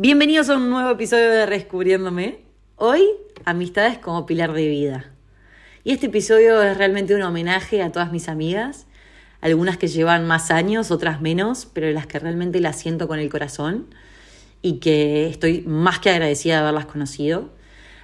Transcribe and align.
Bienvenidos 0.00 0.48
a 0.48 0.56
un 0.56 0.70
nuevo 0.70 0.90
episodio 0.90 1.28
de 1.28 1.44
Rescubriéndome. 1.44 2.38
Hoy, 2.76 3.02
amistades 3.44 3.98
como 3.98 4.26
pilar 4.26 4.52
de 4.52 4.68
vida. 4.68 5.10
Y 5.82 5.90
este 5.90 6.06
episodio 6.06 6.62
es 6.62 6.78
realmente 6.78 7.16
un 7.16 7.22
homenaje 7.22 7.82
a 7.82 7.90
todas 7.90 8.12
mis 8.12 8.28
amigas, 8.28 8.86
algunas 9.40 9.76
que 9.76 9.88
llevan 9.88 10.24
más 10.24 10.52
años, 10.52 10.92
otras 10.92 11.20
menos, 11.20 11.66
pero 11.72 11.90
las 11.90 12.06
que 12.06 12.20
realmente 12.20 12.60
las 12.60 12.78
siento 12.78 13.08
con 13.08 13.18
el 13.18 13.28
corazón 13.28 13.86
y 14.62 14.74
que 14.74 15.26
estoy 15.26 15.62
más 15.62 15.98
que 15.98 16.10
agradecida 16.10 16.54
de 16.54 16.60
haberlas 16.60 16.86
conocido. 16.86 17.50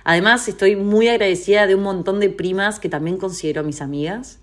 Además, 0.02 0.48
estoy 0.48 0.74
muy 0.74 1.06
agradecida 1.06 1.68
de 1.68 1.76
un 1.76 1.84
montón 1.84 2.18
de 2.18 2.28
primas 2.28 2.80
que 2.80 2.88
también 2.88 3.18
considero 3.18 3.62
mis 3.62 3.80
amigas. 3.80 4.40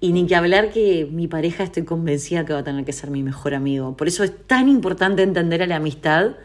Y 0.00 0.12
ni 0.12 0.26
que 0.26 0.36
hablar 0.36 0.70
que 0.70 1.08
mi 1.10 1.28
pareja 1.28 1.64
estoy 1.64 1.86
convencida 1.86 2.44
que 2.44 2.52
va 2.52 2.58
a 2.58 2.64
tener 2.64 2.84
que 2.84 2.92
ser 2.92 3.10
mi 3.10 3.22
mejor 3.22 3.54
amigo. 3.54 3.96
Por 3.96 4.06
eso 4.06 4.22
es 4.22 4.46
tan 4.46 4.68
importante 4.68 5.22
entender 5.22 5.62
a 5.62 5.66
la 5.66 5.76
amistad 5.76 6.36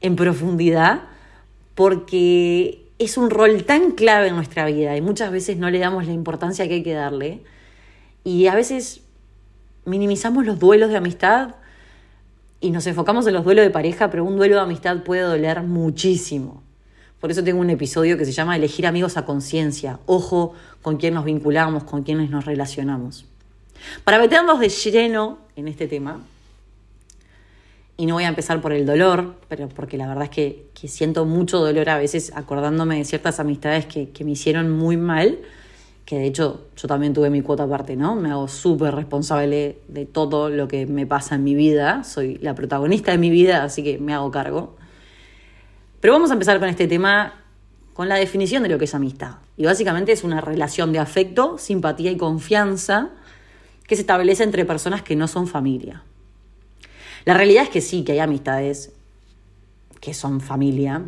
en 0.00 0.16
profundidad, 0.16 1.02
porque 1.74 2.86
es 2.98 3.16
un 3.16 3.30
rol 3.30 3.64
tan 3.64 3.92
clave 3.92 4.28
en 4.28 4.36
nuestra 4.36 4.66
vida 4.66 4.96
y 4.96 5.00
muchas 5.00 5.30
veces 5.30 5.58
no 5.58 5.70
le 5.70 5.78
damos 5.78 6.06
la 6.06 6.12
importancia 6.12 6.66
que 6.68 6.74
hay 6.74 6.82
que 6.82 6.94
darle. 6.94 7.40
Y 8.24 8.46
a 8.46 8.54
veces 8.54 9.02
minimizamos 9.84 10.46
los 10.46 10.58
duelos 10.58 10.90
de 10.90 10.96
amistad 10.96 11.56
y 12.60 12.70
nos 12.70 12.86
enfocamos 12.86 13.26
en 13.26 13.34
los 13.34 13.44
duelos 13.44 13.64
de 13.64 13.70
pareja, 13.70 14.10
pero 14.10 14.24
un 14.24 14.36
duelo 14.36 14.56
de 14.56 14.62
amistad 14.62 15.02
puede 15.02 15.22
doler 15.22 15.62
muchísimo. 15.62 16.62
Por 17.20 17.30
eso 17.30 17.42
tengo 17.44 17.60
un 17.60 17.70
episodio 17.70 18.18
que 18.18 18.24
se 18.24 18.32
llama 18.32 18.56
Elegir 18.56 18.86
amigos 18.86 19.16
a 19.16 19.24
conciencia. 19.24 19.98
Ojo 20.06 20.54
con 20.82 20.96
quién 20.96 21.14
nos 21.14 21.24
vinculamos, 21.24 21.84
con 21.84 22.02
quiénes 22.02 22.30
nos 22.30 22.44
relacionamos. 22.44 23.24
Para 24.04 24.18
meternos 24.18 24.60
de 24.60 24.68
lleno 24.68 25.38
en 25.54 25.68
este 25.68 25.86
tema, 25.86 26.20
y 27.96 28.06
no 28.06 28.14
voy 28.14 28.24
a 28.24 28.28
empezar 28.28 28.60
por 28.60 28.72
el 28.72 28.84
dolor, 28.84 29.36
pero 29.48 29.68
porque 29.68 29.96
la 29.96 30.06
verdad 30.06 30.24
es 30.24 30.30
que, 30.30 30.66
siento 30.86 31.24
mucho 31.24 31.58
dolor 31.58 31.88
a 31.88 31.98
veces 31.98 32.32
acordándome 32.34 32.98
de 32.98 33.04
ciertas 33.04 33.40
amistades 33.40 33.86
que, 33.86 34.10
que, 34.10 34.24
me 34.24 34.32
hicieron 34.32 34.70
muy 34.70 34.96
mal, 34.96 35.38
que 36.04 36.18
de 36.18 36.26
hecho 36.26 36.66
yo 36.76 36.88
también 36.88 37.14
tuve 37.14 37.30
mi 37.30 37.42
cuota 37.42 37.64
aparte, 37.64 37.96
¿no? 37.96 38.14
Me 38.14 38.30
hago 38.30 38.48
súper 38.48 38.94
responsable 38.94 39.78
de 39.88 40.04
todo 40.04 40.50
lo 40.50 40.68
que 40.68 40.86
me 40.86 41.06
pasa 41.06 41.34
en 41.34 41.44
mi 41.44 41.54
vida, 41.54 42.04
soy 42.04 42.38
la 42.42 42.54
protagonista 42.54 43.12
de 43.12 43.18
mi 43.18 43.30
vida, 43.30 43.64
así 43.64 43.82
que 43.82 43.98
me 43.98 44.14
hago 44.14 44.30
cargo. 44.30 44.76
Pero 46.00 46.12
vamos 46.12 46.30
a 46.30 46.34
empezar 46.34 46.60
con 46.60 46.68
este 46.68 46.86
tema, 46.86 47.42
con 47.94 48.08
la 48.08 48.16
definición 48.16 48.62
de 48.62 48.68
lo 48.68 48.78
que 48.78 48.84
es 48.84 48.94
amistad. 48.94 49.36
Y 49.56 49.64
básicamente 49.64 50.12
es 50.12 50.22
una 50.22 50.42
relación 50.42 50.92
de 50.92 50.98
afecto, 50.98 51.56
simpatía 51.58 52.10
y 52.10 52.16
confianza 52.16 53.10
que 53.88 53.96
se 53.96 54.02
establece 54.02 54.44
entre 54.44 54.64
personas 54.64 55.02
que 55.02 55.16
no 55.16 55.26
son 55.26 55.48
familia. 55.48 56.02
La 57.26 57.34
realidad 57.34 57.64
es 57.64 57.70
que 57.70 57.80
sí, 57.80 58.04
que 58.04 58.12
hay 58.12 58.20
amistades 58.20 58.92
que 60.00 60.14
son 60.14 60.40
familia, 60.40 61.02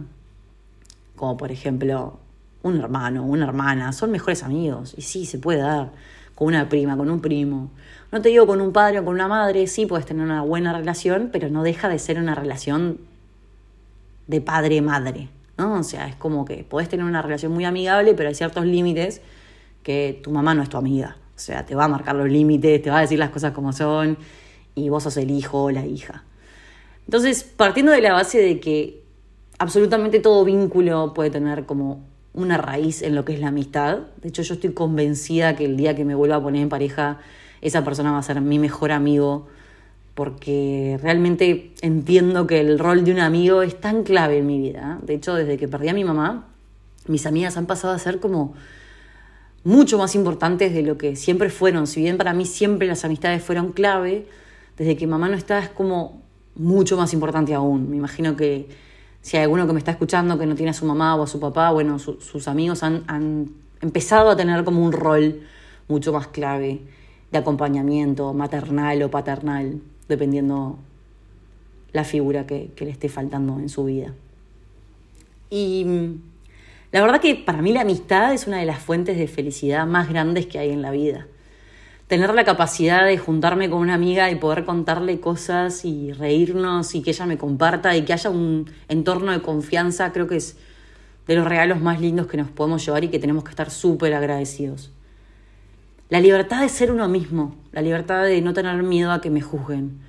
como 1.15 1.37
por 1.37 1.53
ejemplo 1.53 2.19
un 2.65 2.81
hermano, 2.81 3.25
una 3.25 3.47
hermana, 3.47 3.93
son 3.93 4.11
mejores 4.11 4.43
amigos. 4.43 4.95
Y 4.97 5.03
sí, 5.03 5.27
se 5.27 5.39
puede 5.39 5.61
dar 5.61 5.93
con 6.35 6.49
una 6.49 6.69
prima, 6.69 6.97
con 6.97 7.09
un 7.09 7.21
primo. 7.21 7.71
No 8.11 8.21
te 8.21 8.31
digo 8.31 8.49
con 8.49 8.61
un 8.61 8.73
padre 8.73 8.99
o 8.99 9.05
con 9.05 9.15
una 9.15 9.29
madre, 9.29 9.69
sí 9.69 9.87
puedes 9.87 10.07
tener 10.07 10.25
una 10.25 10.43
buena 10.43 10.77
relación, 10.77 11.31
pero 11.33 11.51
no 11.51 11.63
deja 11.63 11.89
de 11.89 12.01
ser 12.01 12.19
una 12.19 12.35
relación 12.35 12.99
de 14.27 14.41
padre-madre, 14.41 15.29
¿no? 15.57 15.75
O 15.75 15.83
sea, 15.85 16.09
es 16.09 16.17
como 16.17 16.45
que 16.45 16.65
podés 16.65 16.89
tener 16.89 17.07
una 17.07 17.23
relación 17.23 17.53
muy 17.53 17.65
amigable, 17.65 18.15
pero 18.15 18.29
hay 18.29 18.35
ciertos 18.35 18.67
límites 18.67 19.21
que 19.85 20.21
tu 20.21 20.33
mamá 20.33 20.53
no 20.53 20.65
es 20.65 20.69
tu 20.69 20.79
amiga. 20.79 21.17
O 21.37 21.39
sea, 21.39 21.65
te 21.65 21.77
va 21.77 21.85
a 21.85 21.89
marcar 21.89 22.17
los 22.17 22.29
límites, 22.29 22.83
te 22.83 22.91
va 22.91 22.99
a 22.99 23.03
decir 23.03 23.21
las 23.21 23.31
cosas 23.31 23.53
como 23.53 23.73
son, 23.73 24.19
y 24.79 24.89
vos 24.89 25.03
sos 25.03 25.17
el 25.17 25.31
hijo 25.31 25.65
o 25.65 25.71
la 25.71 25.87
hija. 25.87 26.25
Entonces, 27.07 27.43
partiendo 27.43 27.93
de 27.93 28.01
la 28.01 28.12
base 28.12 28.39
de 28.39 28.61
que 28.61 29.03
absolutamente 29.59 30.21
todo 30.21 30.45
vínculo 30.45 31.15
puede 31.15 31.31
tener 31.31 31.65
como 31.67 32.07
una 32.34 32.59
raíz 32.59 33.03
en 33.03 33.15
lo 33.15 33.25
que 33.25 33.34
es 33.34 33.41
la 33.41 33.49
amistad, 33.49 33.99
de 34.23 34.29
hecho 34.29 34.43
yo 34.43 34.55
estoy 34.55 34.73
convencida 34.73 35.56
que 35.56 35.65
el 35.65 35.77
día 35.77 35.97
que 35.97 36.05
me 36.05 36.15
vuelva 36.15 36.37
a 36.37 36.43
poner 36.43 36.62
en 36.62 36.69
pareja, 36.69 37.19
esa 37.62 37.84
persona 37.84 38.12
va 38.12 38.19
a 38.19 38.22
ser 38.22 38.41
mi 38.41 38.59
mejor 38.59 38.93
amigo, 38.93 39.49
porque 40.15 40.99
realmente 41.03 41.72
entiendo 41.81 42.47
que 42.47 42.60
el 42.60 42.78
rol 42.78 43.05
de 43.05 43.12
un 43.12 43.21
amigo 43.21 43.62
es 43.62 43.81
tan 43.81 44.03
clave 44.03 44.39
en 44.39 44.47
mi 44.47 44.59
vida. 44.59 44.99
De 45.03 45.15
hecho, 45.15 45.34
desde 45.34 45.56
que 45.56 45.69
perdí 45.69 45.89
a 45.89 45.95
mi 45.95 46.05
mamá, 46.05 46.49
mis 47.06 47.25
amigas 47.25 47.56
han 47.56 47.66
pasado 47.66 47.95
a 47.95 47.99
ser 47.99 48.21
como 48.21 48.55
mucho 49.65 49.99
más 49.99 50.15
importantes 50.15 50.75
de 50.75 50.83
lo 50.83 50.99
que 50.99 51.16
siempre 51.16 51.50
fueron. 51.50 51.87
Si 51.87 52.00
bien 52.00 52.19
para 52.19 52.33
mí 52.33 52.47
siempre 52.47 52.87
las 52.87 53.05
amistades 53.05 53.43
fueron 53.43 53.72
clave, 53.72 54.27
desde 54.78 54.97
que 54.97 55.06
mamá 55.06 55.28
no 55.28 55.37
está 55.37 55.59
es 55.59 55.69
como 55.69 56.22
mucho 56.55 56.97
más 56.97 57.12
importante 57.12 57.53
aún. 57.53 57.91
Me 57.91 57.97
imagino 57.97 58.37
que 58.37 58.69
si 59.21 59.37
hay 59.37 59.43
alguno 59.43 59.66
que 59.66 59.72
me 59.72 59.78
está 59.78 59.91
escuchando 59.91 60.39
que 60.39 60.47
no 60.47 60.55
tiene 60.55 60.71
a 60.71 60.75
su 60.75 60.87
mamá 60.87 61.16
o 61.16 61.25
a 61.25 61.27
su 61.27 61.41
papá, 61.41 61.71
bueno, 61.72 61.99
sus 61.99 62.49
amigos 62.49 62.83
han, 62.83 63.50
empezado 63.81 64.31
a 64.31 64.37
tener 64.37 64.65
como 64.65 64.84
un 64.84 64.93
rol 64.93 65.43
mucho 65.87 66.12
más 66.12 66.28
clave 66.28 66.81
de 67.31 67.39
acompañamiento 67.39 68.33
maternal 68.34 69.03
o 69.03 69.11
paternal 69.11 69.81
dependiendo 70.09 70.78
la 71.93 72.05
figura 72.05 72.47
que, 72.47 72.72
le 72.77 72.91
esté 72.91 73.09
faltando 73.09 73.59
en 73.59 73.69
su 73.69 73.84
vida. 73.84 74.15
Y 75.50 75.84
mm, 75.84 76.22
la 76.93 77.03
verdad 77.03 77.21
que 77.21 77.34
para 77.34 77.62
mí 77.62 77.72
la 77.72 77.83
amistad 77.83 78.33
es 78.33 78.47
una 78.47 78.59
de 78.59 78.66
las 78.66 78.78
fuentes 78.78 79.16
de 79.16 79.28
felicidad 79.28 79.87
más 79.87 80.09
grandes 80.09 80.47
que 80.47 80.59
hay 80.59 80.71
en 80.71 80.83
la 80.83 80.91
vida. 80.91 81.27
Tener 82.09 82.35
la 82.35 82.45
capacidad 82.45 83.05
de 83.05 83.19
juntarme 83.19 83.69
con 83.69 83.81
una 83.81 83.93
amiga 83.93 84.31
y 84.31 84.37
poder 84.37 84.65
contarle 84.65 85.21
cosas 85.21 85.85
y 85.85 86.13
reírnos 86.15 86.95
y 86.95 87.03
que 87.03 87.11
ella 87.11 87.27
me 87.27 87.37
comparta 87.37 87.95
y 87.97 88.07
que 88.07 88.15
haya 88.15 88.31
un 88.31 88.71
entorno 88.89 89.31
de 89.31 89.43
confianza, 89.43 90.11
creo 90.11 90.27
que 90.27 90.37
es 90.37 90.57
de 91.27 91.37
los 91.37 91.47
regalos 91.47 91.83
más 91.83 92.01
lindos 92.01 92.27
que 92.27 92.39
nos 92.39 92.49
podemos 92.49 92.85
llevar 92.85 93.05
y 93.05 93.09
que 93.09 93.19
tenemos 93.19 93.45
que 93.45 93.51
estar 93.51 93.71
súper 93.71 94.15
agradecidos. 94.15 94.91
La 96.09 96.21
libertad 96.21 96.63
de 96.63 96.71
ser 96.71 96.91
uno 96.91 97.07
mismo, 97.07 97.55
la 97.73 97.83
libertad 97.83 98.25
de 98.25 98.41
no 98.41 98.55
tener 98.55 98.83
miedo 98.83 99.13
a 99.13 99.21
que 99.21 99.29
me 99.29 99.43
juzguen. 99.43 100.01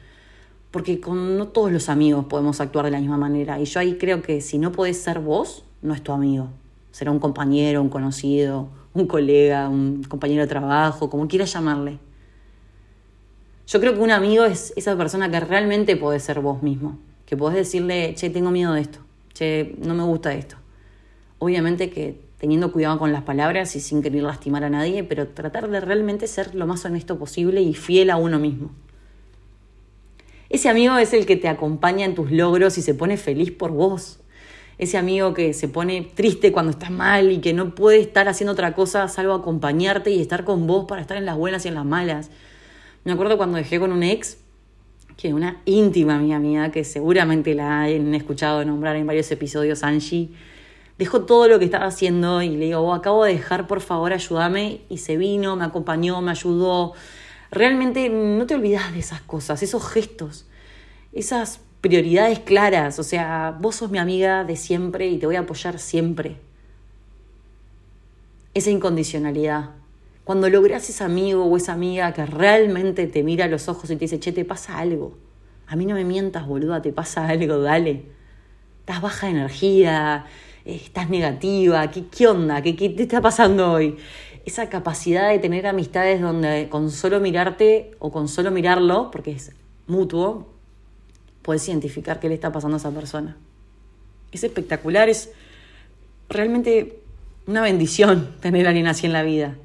Porque 0.71 1.01
con 1.01 1.37
no 1.37 1.49
todos 1.49 1.69
los 1.73 1.89
amigos 1.89 2.27
podemos 2.29 2.61
actuar 2.61 2.85
de 2.85 2.91
la 2.91 2.99
misma 3.01 3.17
manera. 3.17 3.59
Y 3.59 3.65
yo 3.65 3.81
ahí 3.81 3.97
creo 3.97 4.21
que 4.21 4.39
si 4.39 4.57
no 4.57 4.71
podés 4.71 5.01
ser 5.01 5.19
vos, 5.19 5.65
no 5.81 5.93
es 5.93 6.01
tu 6.01 6.13
amigo. 6.13 6.47
Será 6.91 7.11
un 7.11 7.19
compañero, 7.19 7.81
un 7.81 7.89
conocido, 7.89 8.69
un 8.93 9.07
colega, 9.07 9.69
un 9.69 10.03
compañero 10.03 10.41
de 10.41 10.47
trabajo, 10.47 11.09
como 11.09 11.27
quieras 11.27 11.53
llamarle. 11.53 11.99
Yo 13.67 13.79
creo 13.79 13.93
que 13.93 13.99
un 13.99 14.11
amigo 14.11 14.45
es 14.45 14.73
esa 14.75 14.97
persona 14.97 15.29
que 15.29 15.39
realmente 15.39 15.95
podés 15.95 16.23
ser 16.23 16.39
vos 16.39 16.63
mismo. 16.63 16.97
Que 17.25 17.37
podés 17.37 17.57
decirle, 17.57 18.15
che, 18.15 18.29
tengo 18.29 18.49
miedo 18.49 18.73
de 18.73 18.81
esto. 18.81 18.99
Che, 19.33 19.75
no 19.77 19.93
me 19.93 20.03
gusta 20.03 20.33
esto. 20.33 20.55
Obviamente 21.37 21.89
que 21.89 22.19
teniendo 22.39 22.71
cuidado 22.71 22.97
con 22.97 23.11
las 23.11 23.23
palabras 23.23 23.75
y 23.75 23.81
sin 23.81 24.01
querer 24.01 24.23
lastimar 24.23 24.63
a 24.63 24.69
nadie, 24.69 25.03
pero 25.03 25.27
tratar 25.27 25.69
de 25.69 25.81
realmente 25.81 26.25
ser 26.25 26.55
lo 26.55 26.65
más 26.65 26.83
honesto 26.85 27.19
posible 27.19 27.61
y 27.61 27.73
fiel 27.73 28.09
a 28.09 28.15
uno 28.15 28.39
mismo. 28.39 28.71
Ese 30.49 30.69
amigo 30.69 30.97
es 30.97 31.13
el 31.13 31.25
que 31.25 31.35
te 31.35 31.47
acompaña 31.47 32.05
en 32.05 32.15
tus 32.15 32.31
logros 32.31 32.77
y 32.77 32.81
se 32.81 32.95
pone 32.95 33.17
feliz 33.17 33.51
por 33.51 33.71
vos. 33.71 34.19
Ese 34.79 34.97
amigo 34.97 35.33
que 35.33 35.53
se 35.53 35.67
pone 35.67 36.01
triste 36.15 36.51
cuando 36.51 36.71
estás 36.71 36.89
mal 36.89 37.31
y 37.31 37.39
que 37.39 37.53
no 37.53 37.75
puede 37.75 37.99
estar 37.99 38.27
haciendo 38.27 38.53
otra 38.53 38.73
cosa 38.73 39.07
salvo 39.09 39.33
acompañarte 39.33 40.09
y 40.09 40.21
estar 40.21 40.45
con 40.45 40.65
vos 40.65 40.85
para 40.87 41.01
estar 41.01 41.17
en 41.17 41.25
las 41.25 41.37
buenas 41.37 41.65
y 41.65 41.67
en 41.67 41.75
las 41.75 41.85
malas. 41.85 42.31
Me 43.03 43.11
acuerdo 43.11 43.37
cuando 43.37 43.57
dejé 43.57 43.77
con 43.77 43.91
un 43.91 44.03
ex, 44.03 44.37
que 45.17 45.33
una 45.33 45.61
íntima 45.65 46.15
amiga 46.15 46.39
mía, 46.39 46.71
que 46.71 46.85
seguramente 46.85 47.53
la 47.53 47.81
han 47.83 48.15
escuchado 48.15 48.63
nombrar 48.63 48.95
en 48.95 49.05
varios 49.05 49.29
episodios, 49.31 49.83
Angie, 49.83 50.29
dejó 50.97 51.25
todo 51.25 51.49
lo 51.49 51.59
que 51.59 51.65
estaba 51.65 51.87
haciendo 51.87 52.41
y 52.41 52.55
le 52.55 52.65
digo, 52.65 52.79
oh, 52.79 52.93
acabo 52.93 53.25
de 53.25 53.33
dejar, 53.33 53.67
por 53.67 53.81
favor, 53.81 54.13
ayúdame. 54.13 54.79
Y 54.89 54.99
se 54.99 55.17
vino, 55.17 55.57
me 55.57 55.65
acompañó, 55.65 56.21
me 56.21 56.31
ayudó. 56.31 56.93
Realmente 57.51 58.07
no 58.07 58.45
te 58.45 58.55
olvidas 58.55 58.93
de 58.93 58.99
esas 58.99 59.21
cosas, 59.21 59.61
esos 59.61 59.85
gestos, 59.89 60.45
esas 61.11 61.59
prioridades 61.81 62.39
claras. 62.39 62.99
O 62.99 63.03
sea, 63.03 63.57
vos 63.59 63.77
sos 63.77 63.91
mi 63.91 63.97
amiga 63.97 64.43
de 64.43 64.55
siempre 64.55 65.07
y 65.07 65.17
te 65.17 65.25
voy 65.25 65.35
a 65.35 65.41
apoyar 65.41 65.79
siempre. 65.79 66.37
Esa 68.53 68.69
incondicionalidad. 68.69 69.71
Cuando 70.23 70.49
logras 70.49 70.87
ese 70.89 71.03
amigo 71.03 71.45
o 71.45 71.57
esa 71.57 71.73
amiga 71.73 72.13
que 72.13 72.25
realmente 72.25 73.07
te 73.07 73.23
mira 73.23 73.45
a 73.45 73.47
los 73.47 73.67
ojos 73.67 73.89
y 73.89 73.95
te 73.95 74.05
dice, 74.05 74.19
che, 74.19 74.31
te 74.31 74.45
pasa 74.45 74.77
algo. 74.77 75.17
A 75.65 75.75
mí 75.75 75.85
no 75.85 75.95
me 75.95 76.03
mientas, 76.03 76.47
boluda, 76.47 76.81
te 76.81 76.91
pasa 76.91 77.27
algo, 77.27 77.59
dale. 77.59 78.03
Estás 78.81 79.01
baja 79.01 79.27
de 79.27 79.33
energía, 79.33 80.25
estás 80.65 81.09
negativa, 81.09 81.89
¿qué, 81.89 82.05
qué 82.07 82.27
onda? 82.27 82.61
¿Qué, 82.61 82.75
¿Qué 82.75 82.89
te 82.89 83.03
está 83.03 83.21
pasando 83.21 83.71
hoy? 83.71 83.97
Esa 84.45 84.69
capacidad 84.69 85.29
de 85.29 85.39
tener 85.39 85.67
amistades 85.67 86.21
donde 86.21 86.69
con 86.69 86.91
solo 86.91 87.19
mirarte 87.19 87.91
o 87.99 88.11
con 88.11 88.27
solo 88.27 88.51
mirarlo, 88.51 89.11
porque 89.11 89.31
es 89.31 89.51
mutuo, 89.87 90.47
puedes 91.41 91.67
identificar 91.67 92.19
qué 92.19 92.29
le 92.29 92.35
está 92.35 92.51
pasando 92.51 92.75
a 92.75 92.79
esa 92.79 92.91
persona. 92.91 93.37
Es 94.31 94.43
espectacular, 94.43 95.09
es 95.09 95.31
realmente 96.29 97.01
una 97.47 97.61
bendición 97.61 98.35
tener 98.41 98.65
a 98.65 98.69
alguien 98.69 98.87
así 98.87 99.05
en 99.05 99.13
la 99.13 99.23
vida. 99.23 99.55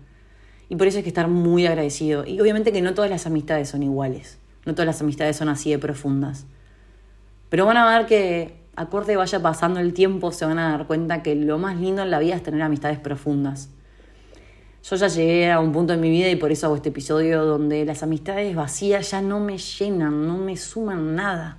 Y 0.68 0.76
por 0.76 0.86
eso 0.86 0.98
hay 0.98 1.02
que 1.02 1.10
estar 1.10 1.28
muy 1.28 1.66
agradecido. 1.66 2.26
Y 2.26 2.40
obviamente 2.40 2.72
que 2.72 2.82
no 2.82 2.94
todas 2.94 3.10
las 3.10 3.26
amistades 3.26 3.68
son 3.68 3.82
iguales, 3.82 4.38
no 4.64 4.74
todas 4.74 4.86
las 4.86 5.00
amistades 5.00 5.36
son 5.36 5.48
así 5.48 5.70
de 5.70 5.78
profundas. 5.78 6.46
Pero 7.50 7.66
van 7.66 7.76
a 7.76 7.98
ver 7.98 8.06
que 8.06 8.64
acorde 8.76 9.16
vaya 9.16 9.40
pasando 9.40 9.80
el 9.80 9.92
tiempo, 9.92 10.32
se 10.32 10.46
van 10.46 10.58
a 10.58 10.70
dar 10.70 10.86
cuenta 10.86 11.22
que 11.22 11.34
lo 11.34 11.58
más 11.58 11.76
lindo 11.76 12.02
en 12.02 12.10
la 12.10 12.18
vida 12.18 12.34
es 12.34 12.42
tener 12.42 12.62
amistades 12.62 12.98
profundas. 12.98 13.68
Yo 14.82 14.96
ya 14.96 15.08
llegué 15.08 15.50
a 15.50 15.60
un 15.60 15.72
punto 15.72 15.94
en 15.94 16.00
mi 16.00 16.10
vida 16.10 16.28
y 16.28 16.36
por 16.36 16.52
eso 16.52 16.66
hago 16.66 16.76
este 16.76 16.90
episodio 16.90 17.44
donde 17.44 17.84
las 17.84 18.02
amistades 18.02 18.54
vacías 18.54 19.10
ya 19.10 19.22
no 19.22 19.40
me 19.40 19.56
llenan, 19.56 20.26
no 20.26 20.36
me 20.36 20.56
suman 20.56 21.14
nada. 21.14 21.58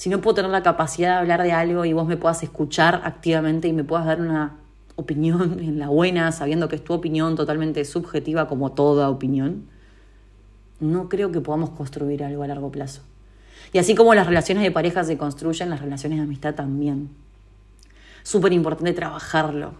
Si 0.00 0.08
no 0.08 0.22
puedo 0.22 0.36
tener 0.36 0.50
la 0.50 0.62
capacidad 0.62 1.10
de 1.10 1.18
hablar 1.18 1.42
de 1.42 1.52
algo 1.52 1.84
y 1.84 1.92
vos 1.92 2.08
me 2.08 2.16
puedas 2.16 2.42
escuchar 2.42 3.02
activamente 3.04 3.68
y 3.68 3.74
me 3.74 3.84
puedas 3.84 4.06
dar 4.06 4.18
una 4.18 4.56
opinión 4.96 5.60
en 5.60 5.78
la 5.78 5.88
buena, 5.88 6.32
sabiendo 6.32 6.70
que 6.70 6.76
es 6.76 6.82
tu 6.82 6.94
opinión 6.94 7.36
totalmente 7.36 7.84
subjetiva 7.84 8.48
como 8.48 8.72
toda 8.72 9.10
opinión, 9.10 9.66
no 10.80 11.10
creo 11.10 11.32
que 11.32 11.42
podamos 11.42 11.68
construir 11.68 12.24
algo 12.24 12.42
a 12.42 12.46
largo 12.46 12.72
plazo. 12.72 13.02
Y 13.74 13.78
así 13.78 13.94
como 13.94 14.14
las 14.14 14.26
relaciones 14.26 14.64
de 14.64 14.70
pareja 14.70 15.04
se 15.04 15.18
construyen, 15.18 15.68
las 15.68 15.82
relaciones 15.82 16.18
de 16.18 16.24
amistad 16.24 16.54
también. 16.54 17.10
Súper 18.22 18.54
importante 18.54 18.94
trabajarlo. 18.94 19.74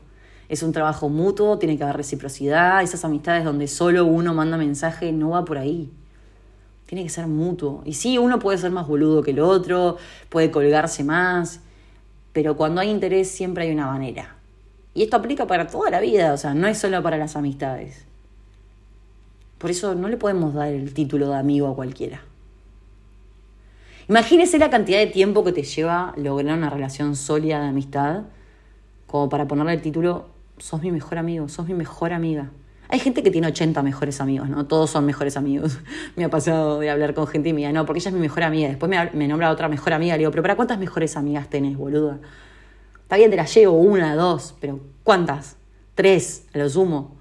Es 0.50 0.62
un 0.62 0.72
trabajo 0.72 1.08
mutuo, 1.08 1.56
tiene 1.56 1.78
que 1.78 1.84
haber 1.84 1.96
reciprocidad. 1.96 2.82
Esas 2.82 3.06
amistades 3.06 3.42
donde 3.42 3.68
solo 3.68 4.04
uno 4.04 4.34
manda 4.34 4.58
mensaje 4.58 5.12
no 5.12 5.30
va 5.30 5.46
por 5.46 5.56
ahí. 5.56 5.90
Tiene 6.90 7.04
que 7.04 7.08
ser 7.08 7.28
mutuo. 7.28 7.82
Y 7.84 7.92
sí, 7.92 8.18
uno 8.18 8.40
puede 8.40 8.58
ser 8.58 8.72
más 8.72 8.88
boludo 8.88 9.22
que 9.22 9.30
el 9.30 9.38
otro, 9.38 9.96
puede 10.28 10.50
colgarse 10.50 11.04
más, 11.04 11.60
pero 12.32 12.56
cuando 12.56 12.80
hay 12.80 12.90
interés 12.90 13.30
siempre 13.30 13.62
hay 13.62 13.70
una 13.70 13.86
manera. 13.86 14.34
Y 14.92 15.04
esto 15.04 15.16
aplica 15.16 15.46
para 15.46 15.68
toda 15.68 15.88
la 15.90 16.00
vida, 16.00 16.32
o 16.32 16.36
sea, 16.36 16.52
no 16.52 16.66
es 16.66 16.78
solo 16.78 17.00
para 17.00 17.16
las 17.16 17.36
amistades. 17.36 18.06
Por 19.58 19.70
eso 19.70 19.94
no 19.94 20.08
le 20.08 20.16
podemos 20.16 20.52
dar 20.52 20.66
el 20.66 20.92
título 20.92 21.28
de 21.28 21.36
amigo 21.36 21.68
a 21.68 21.76
cualquiera. 21.76 22.22
Imagínese 24.08 24.58
la 24.58 24.68
cantidad 24.68 24.98
de 24.98 25.06
tiempo 25.06 25.44
que 25.44 25.52
te 25.52 25.62
lleva 25.62 26.12
lograr 26.16 26.58
una 26.58 26.70
relación 26.70 27.14
sólida 27.14 27.60
de 27.60 27.68
amistad, 27.68 28.22
como 29.06 29.28
para 29.28 29.46
ponerle 29.46 29.74
el 29.74 29.80
título, 29.80 30.26
sos 30.58 30.82
mi 30.82 30.90
mejor 30.90 31.18
amigo, 31.18 31.48
sos 31.48 31.68
mi 31.68 31.74
mejor 31.74 32.12
amiga. 32.12 32.50
Hay 32.90 32.98
gente 32.98 33.22
que 33.22 33.30
tiene 33.30 33.46
80 33.46 33.82
mejores 33.82 34.20
amigos, 34.20 34.48
¿no? 34.48 34.66
Todos 34.66 34.90
son 34.90 35.06
mejores 35.06 35.36
amigos. 35.36 35.78
me 36.16 36.24
ha 36.24 36.30
pasado 36.30 36.80
de 36.80 36.90
hablar 36.90 37.14
con 37.14 37.26
gente 37.26 37.50
y 37.50 37.52
me 37.52 37.72
no, 37.72 37.86
porque 37.86 38.00
ella 38.00 38.10
es 38.10 38.14
mi 38.14 38.20
mejor 38.20 38.42
amiga. 38.42 38.68
Después 38.68 38.90
me, 38.90 39.10
me 39.12 39.28
nombra 39.28 39.50
otra 39.50 39.68
mejor 39.68 39.92
amiga. 39.92 40.14
Le 40.14 40.20
digo, 40.20 40.30
pero 40.30 40.42
¿para 40.42 40.56
cuántas 40.56 40.78
mejores 40.78 41.16
amigas 41.16 41.48
tenés, 41.48 41.76
boluda? 41.76 42.18
Está 43.02 43.16
bien, 43.16 43.30
te 43.30 43.36
las 43.36 43.54
llevo, 43.54 43.78
una, 43.78 44.14
dos, 44.14 44.54
pero 44.60 44.80
¿cuántas? 45.04 45.56
Tres, 45.94 46.46
a 46.52 46.58
lo 46.58 46.68
sumo. 46.68 47.16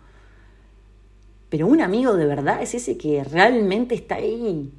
Pero 1.50 1.68
un 1.68 1.82
amigo 1.82 2.16
de 2.16 2.26
verdad 2.26 2.62
es 2.62 2.76
ese 2.76 2.98
que 2.98 3.24
realmente 3.24 3.96
está 3.96 4.16
ahí 4.16 4.72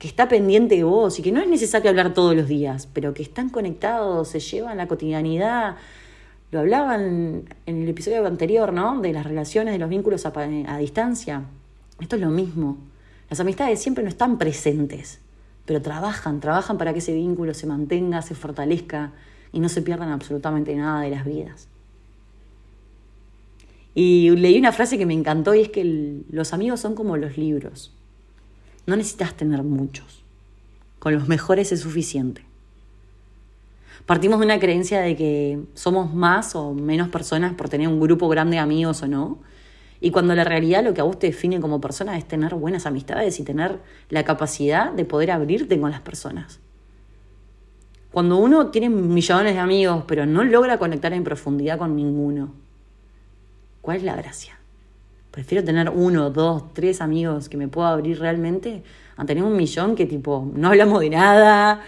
que 0.00 0.08
está 0.08 0.28
pendiente 0.28 0.76
de 0.76 0.82
vos 0.82 1.18
y 1.18 1.22
que 1.22 1.30
no 1.30 1.42
es 1.42 1.46
necesario 1.46 1.90
hablar 1.90 2.14
todos 2.14 2.34
los 2.34 2.48
días, 2.48 2.88
pero 2.94 3.12
que 3.12 3.22
están 3.22 3.50
conectados, 3.50 4.28
se 4.28 4.40
llevan 4.40 4.78
la 4.78 4.88
cotidianidad. 4.88 5.76
Lo 6.50 6.58
hablaban 6.58 7.44
en 7.66 7.82
el 7.82 7.88
episodio 7.88 8.26
anterior, 8.26 8.72
¿no? 8.72 9.00
De 9.00 9.12
las 9.12 9.24
relaciones, 9.24 9.72
de 9.72 9.78
los 9.78 9.88
vínculos 9.88 10.26
a, 10.26 10.78
distancia. 10.78 11.44
Esto 12.00 12.16
es 12.16 12.22
lo 12.22 12.30
mismo. 12.30 12.78
Las 13.28 13.38
amistades 13.38 13.80
siempre 13.80 14.02
no 14.02 14.08
están 14.08 14.36
presentes, 14.36 15.20
pero 15.64 15.80
trabajan, 15.80 16.40
trabajan 16.40 16.76
para 16.76 16.92
que 16.92 16.98
ese 16.98 17.14
vínculo 17.14 17.54
se 17.54 17.68
mantenga, 17.68 18.22
se 18.22 18.34
fortalezca 18.34 19.12
y 19.52 19.60
no 19.60 19.68
se 19.68 19.82
pierdan 19.82 20.10
absolutamente 20.10 20.74
nada 20.74 21.02
de 21.02 21.10
las 21.10 21.24
vidas. 21.24 21.68
Y 23.94 24.30
leí 24.30 24.58
una 24.58 24.72
frase 24.72 24.98
que 24.98 25.06
me 25.06 25.14
encantó 25.14 25.54
y 25.54 25.60
es 25.60 25.68
que 25.68 26.22
los 26.30 26.52
amigos 26.52 26.80
son 26.80 26.96
como 26.96 27.16
los 27.16 27.36
libros. 27.38 27.92
No 28.86 28.96
necesitas 28.96 29.36
tener 29.36 29.62
muchos. 29.62 30.24
Con 30.98 31.14
los 31.14 31.28
mejores 31.28 31.70
es 31.70 31.80
suficiente. 31.80 32.49
Partimos 34.06 34.40
de 34.40 34.46
una 34.46 34.58
creencia 34.58 35.00
de 35.00 35.16
que 35.16 35.60
somos 35.74 36.12
más 36.12 36.54
o 36.54 36.74
menos 36.74 37.08
personas 37.08 37.54
por 37.54 37.68
tener 37.68 37.88
un 37.88 38.00
grupo 38.00 38.28
grande 38.28 38.56
de 38.56 38.60
amigos 38.60 39.02
o 39.02 39.08
no. 39.08 39.38
Y 40.00 40.10
cuando 40.10 40.34
la 40.34 40.44
realidad 40.44 40.82
lo 40.82 40.94
que 40.94 41.00
a 41.00 41.04
vos 41.04 41.18
te 41.18 41.28
define 41.28 41.60
como 41.60 41.80
persona 41.80 42.16
es 42.16 42.26
tener 42.26 42.54
buenas 42.54 42.86
amistades 42.86 43.38
y 43.38 43.44
tener 43.44 43.78
la 44.08 44.24
capacidad 44.24 44.90
de 44.92 45.04
poder 45.04 45.30
abrirte 45.30 45.78
con 45.78 45.90
las 45.90 46.00
personas. 46.00 46.60
Cuando 48.10 48.38
uno 48.38 48.68
tiene 48.68 48.88
millones 48.88 49.54
de 49.54 49.60
amigos 49.60 50.04
pero 50.06 50.26
no 50.26 50.42
logra 50.42 50.78
conectar 50.78 51.12
en 51.12 51.22
profundidad 51.22 51.78
con 51.78 51.94
ninguno, 51.94 52.52
¿cuál 53.82 53.98
es 53.98 54.02
la 54.02 54.16
gracia? 54.16 54.58
Prefiero 55.30 55.62
tener 55.62 55.90
uno, 55.90 56.30
dos, 56.30 56.74
tres 56.74 57.00
amigos 57.00 57.48
que 57.48 57.56
me 57.56 57.68
pueda 57.68 57.90
abrir 57.90 58.18
realmente 58.18 58.82
a 59.16 59.24
tener 59.26 59.44
un 59.44 59.56
millón 59.56 59.94
que 59.94 60.06
tipo 60.06 60.50
no 60.54 60.68
hablamos 60.68 61.00
de 61.00 61.10
nada, 61.10 61.82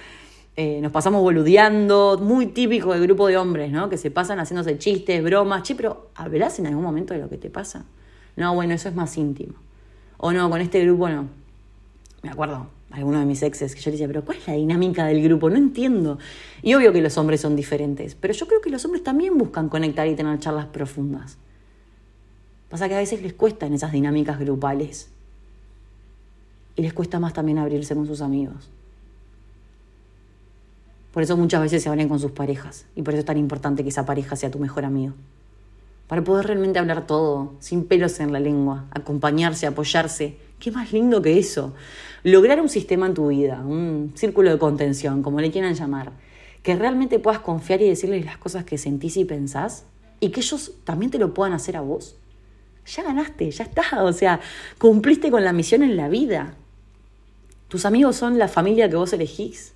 eh, 0.54 0.80
nos 0.82 0.92
pasamos 0.92 1.22
boludeando, 1.22 2.18
muy 2.22 2.46
típico 2.46 2.92
del 2.92 3.02
grupo 3.02 3.26
de 3.26 3.38
hombres, 3.38 3.72
¿no? 3.72 3.88
Que 3.88 3.96
se 3.96 4.10
pasan 4.10 4.38
haciéndose 4.38 4.76
chistes, 4.78 5.22
bromas, 5.22 5.62
che, 5.62 5.74
pero 5.74 6.10
¿hablas 6.14 6.58
en 6.58 6.66
algún 6.66 6.84
momento 6.84 7.14
de 7.14 7.20
lo 7.20 7.30
que 7.30 7.38
te 7.38 7.48
pasa? 7.48 7.86
No, 8.36 8.54
bueno, 8.54 8.74
eso 8.74 8.88
es 8.88 8.94
más 8.94 9.16
íntimo. 9.16 9.54
O 10.18 10.32
no, 10.32 10.48
con 10.50 10.60
este 10.60 10.84
grupo 10.84 11.08
no. 11.08 11.26
Me 12.22 12.30
acuerdo, 12.30 12.66
alguno 12.90 13.18
de 13.18 13.24
mis 13.24 13.42
exes, 13.42 13.74
que 13.74 13.80
yo 13.80 13.90
le 13.90 13.92
decía, 13.92 14.06
pero 14.06 14.24
¿cuál 14.24 14.38
es 14.38 14.46
la 14.46 14.54
dinámica 14.54 15.06
del 15.06 15.22
grupo? 15.22 15.48
No 15.48 15.56
entiendo. 15.56 16.18
Y 16.62 16.74
obvio 16.74 16.92
que 16.92 17.00
los 17.00 17.16
hombres 17.16 17.40
son 17.40 17.56
diferentes, 17.56 18.14
pero 18.14 18.34
yo 18.34 18.46
creo 18.46 18.60
que 18.60 18.70
los 18.70 18.84
hombres 18.84 19.02
también 19.02 19.38
buscan 19.38 19.70
conectar 19.70 20.06
y 20.06 20.14
tener 20.14 20.38
charlas 20.38 20.66
profundas. 20.66 21.38
Pasa 22.68 22.88
que 22.88 22.94
a 22.94 22.98
veces 22.98 23.22
les 23.22 23.32
cuesta 23.32 23.66
en 23.66 23.72
esas 23.72 23.92
dinámicas 23.92 24.38
grupales. 24.38 25.10
Y 26.76 26.82
les 26.82 26.92
cuesta 26.92 27.18
más 27.20 27.32
también 27.32 27.58
abrirse 27.58 27.94
con 27.94 28.06
sus 28.06 28.20
amigos. 28.20 28.70
Por 31.12 31.22
eso 31.22 31.36
muchas 31.36 31.60
veces 31.60 31.82
se 31.82 31.88
abren 31.88 32.08
con 32.08 32.18
sus 32.18 32.32
parejas. 32.32 32.86
Y 32.96 33.02
por 33.02 33.14
eso 33.14 33.20
es 33.20 33.26
tan 33.26 33.36
importante 33.36 33.82
que 33.82 33.90
esa 33.90 34.06
pareja 34.06 34.36
sea 34.36 34.50
tu 34.50 34.58
mejor 34.58 34.84
amigo. 34.84 35.14
Para 36.08 36.24
poder 36.24 36.46
realmente 36.46 36.78
hablar 36.78 37.06
todo, 37.06 37.54
sin 37.60 37.84
pelos 37.84 38.18
en 38.20 38.32
la 38.32 38.40
lengua, 38.40 38.86
acompañarse, 38.90 39.66
apoyarse. 39.66 40.36
¿Qué 40.58 40.70
más 40.70 40.92
lindo 40.92 41.22
que 41.22 41.38
eso? 41.38 41.74
Lograr 42.22 42.60
un 42.60 42.68
sistema 42.68 43.06
en 43.06 43.14
tu 43.14 43.28
vida, 43.28 43.62
un 43.64 44.12
círculo 44.14 44.50
de 44.50 44.58
contención, 44.58 45.22
como 45.22 45.40
le 45.40 45.50
quieran 45.50 45.74
llamar, 45.74 46.12
que 46.62 46.76
realmente 46.76 47.18
puedas 47.18 47.40
confiar 47.40 47.82
y 47.82 47.88
decirles 47.88 48.24
las 48.24 48.36
cosas 48.36 48.64
que 48.64 48.78
sentís 48.78 49.16
y 49.16 49.24
pensás 49.24 49.84
y 50.20 50.30
que 50.30 50.40
ellos 50.40 50.72
también 50.84 51.10
te 51.10 51.18
lo 51.18 51.34
puedan 51.34 51.52
hacer 51.52 51.76
a 51.76 51.80
vos 51.80 52.16
ya 52.86 53.02
ganaste, 53.02 53.50
ya 53.50 53.64
está. 53.64 54.04
O 54.04 54.12
sea, 54.12 54.40
cumpliste 54.78 55.30
con 55.30 55.44
la 55.44 55.52
misión 55.52 55.82
en 55.82 55.96
la 55.96 56.08
vida. 56.08 56.54
Tus 57.68 57.84
amigos 57.84 58.16
son 58.16 58.38
la 58.38 58.48
familia 58.48 58.88
que 58.88 58.96
vos 58.96 59.12
elegís. 59.12 59.72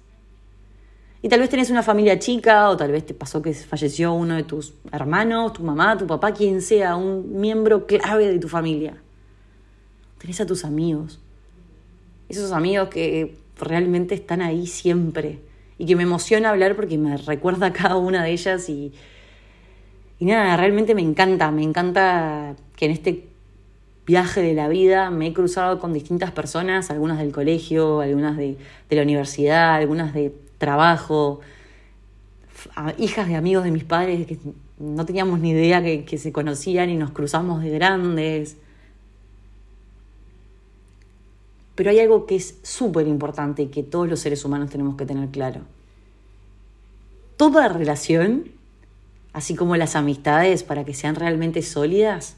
Y 1.26 1.28
tal 1.28 1.40
vez 1.40 1.50
tenés 1.50 1.70
una 1.70 1.82
familia 1.82 2.20
chica, 2.20 2.70
o 2.70 2.76
tal 2.76 2.92
vez 2.92 3.04
te 3.04 3.12
pasó 3.12 3.42
que 3.42 3.52
falleció 3.52 4.12
uno 4.12 4.36
de 4.36 4.44
tus 4.44 4.74
hermanos, 4.92 5.54
tu 5.54 5.64
mamá, 5.64 5.98
tu 5.98 6.06
papá, 6.06 6.30
quien 6.30 6.62
sea, 6.62 6.94
un 6.94 7.40
miembro 7.40 7.84
clave 7.88 8.28
de 8.28 8.38
tu 8.38 8.46
familia. 8.46 9.02
Tenés 10.18 10.40
a 10.40 10.46
tus 10.46 10.64
amigos. 10.64 11.18
Esos 12.28 12.52
amigos 12.52 12.90
que 12.90 13.36
realmente 13.58 14.14
están 14.14 14.40
ahí 14.40 14.68
siempre. 14.68 15.40
Y 15.78 15.86
que 15.86 15.96
me 15.96 16.04
emociona 16.04 16.50
hablar 16.50 16.76
porque 16.76 16.96
me 16.96 17.16
recuerda 17.16 17.66
a 17.66 17.72
cada 17.72 17.96
una 17.96 18.22
de 18.22 18.30
ellas 18.30 18.68
y, 18.68 18.92
y 20.20 20.26
nada, 20.26 20.56
realmente 20.56 20.94
me 20.94 21.02
encanta, 21.02 21.50
me 21.50 21.64
encanta 21.64 22.54
que 22.76 22.84
en 22.84 22.92
este 22.92 23.26
viaje 24.06 24.40
de 24.40 24.54
la 24.54 24.68
vida 24.68 25.10
me 25.10 25.26
he 25.26 25.32
cruzado 25.32 25.80
con 25.80 25.92
distintas 25.92 26.30
personas, 26.30 26.92
algunas 26.92 27.18
del 27.18 27.32
colegio, 27.32 28.00
algunas 28.00 28.36
de, 28.36 28.56
la 28.90 29.02
universidad, 29.02 29.74
algunas 29.74 30.14
de 30.14 30.32
trabajo, 30.58 31.40
hijas 32.98 33.28
de 33.28 33.36
amigos 33.36 33.64
de 33.64 33.70
mis 33.70 33.84
padres 33.84 34.26
que 34.26 34.38
no 34.78 35.06
teníamos 35.06 35.40
ni 35.40 35.50
idea 35.50 35.82
que, 35.82 36.18
se 36.18 36.32
conocían 36.32 36.90
y 36.90 36.96
nos 36.96 37.10
cruzamos 37.10 37.62
de 37.62 37.70
grandes. 37.70 38.56
Pero 41.74 41.90
hay 41.90 42.00
algo 42.00 42.26
que 42.26 42.36
es 42.36 42.58
súper 42.62 43.06
importante 43.06 43.62
y 43.62 43.66
que 43.66 43.82
todos 43.82 44.08
los 44.08 44.20
seres 44.20 44.44
humanos 44.44 44.70
tenemos 44.70 44.96
que 44.96 45.06
tener 45.06 45.28
claro. 45.28 45.62
Toda 47.36 47.68
relación 47.68 48.56
así 49.36 49.54
como 49.54 49.76
las 49.76 49.96
amistades, 49.96 50.62
para 50.62 50.86
que 50.86 50.94
sean 50.94 51.14
realmente 51.14 51.60
sólidas, 51.60 52.36